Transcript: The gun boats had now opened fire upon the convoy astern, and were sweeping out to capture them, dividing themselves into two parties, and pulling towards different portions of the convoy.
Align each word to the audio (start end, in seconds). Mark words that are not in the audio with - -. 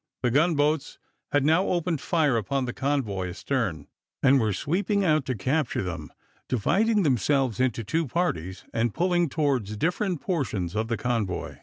The 0.23 0.31
gun 0.31 0.55
boats 0.55 0.97
had 1.31 1.45
now 1.45 1.67
opened 1.67 2.01
fire 2.01 2.35
upon 2.35 2.65
the 2.65 2.73
convoy 2.73 3.29
astern, 3.29 3.85
and 4.23 4.39
were 4.39 4.51
sweeping 4.51 5.05
out 5.05 5.25
to 5.27 5.35
capture 5.35 5.83
them, 5.83 6.11
dividing 6.49 7.03
themselves 7.03 7.59
into 7.59 7.83
two 7.83 8.07
parties, 8.07 8.63
and 8.73 8.95
pulling 8.95 9.29
towards 9.29 9.77
different 9.77 10.19
portions 10.19 10.75
of 10.75 10.87
the 10.87 10.97
convoy. 10.97 11.59